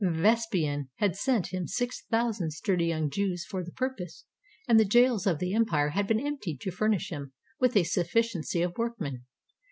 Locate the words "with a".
7.59-7.81